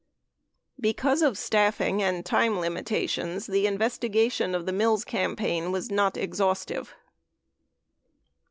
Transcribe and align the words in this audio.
Because 0.79 1.21
of 1.21 1.37
staffing 1.37 2.01
and 2.01 2.25
time 2.25 2.57
limitations, 2.57 3.45
the 3.45 3.67
investigation 3.67 4.55
of 4.55 4.65
the 4.65 4.73
Mills 4.73 5.05
campaign 5.05 5.71
was 5.71 5.91
not 5.91 6.17
exhaustive. 6.17 6.95